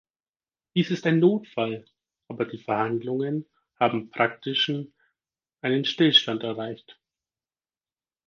Dies 0.73 0.89
ist 0.89 1.05
ein 1.05 1.19
Notfall, 1.19 1.85
aber 2.27 2.45
die 2.45 2.57
Verhandlungen 2.57 3.45
haben 3.79 4.09
praktischen 4.09 4.95
einen 5.61 5.85
Stillstand 5.85 6.41
erreicht. 6.41 6.99